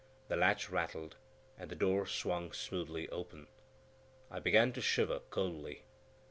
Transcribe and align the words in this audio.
The 0.29 0.35
latch 0.35 0.71
rattled, 0.71 1.15
and 1.59 1.69
the 1.69 1.75
door 1.75 2.07
swung 2.07 2.53
smoothly 2.53 3.07
open. 3.09 3.45
I 4.31 4.39
began 4.39 4.73
to 4.73 4.81
shiver 4.81 5.19
coldly. 5.29 5.83